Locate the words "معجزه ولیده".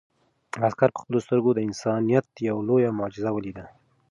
2.99-3.65